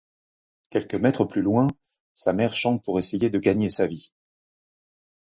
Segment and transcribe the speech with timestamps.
[0.71, 1.67] Quelques mètres plus loin,
[2.15, 4.11] sa mère chante pour essayer de gagner sa vie.